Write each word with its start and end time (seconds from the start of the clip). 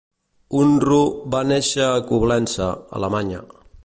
Unruh 0.59 1.11
va 1.35 1.43
néixer 1.51 1.85
a 1.89 2.01
Coblença, 2.09 2.71
Alemanya. 3.01 3.43